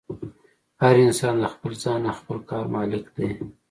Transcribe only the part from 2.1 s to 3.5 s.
خپل کار مالک دی.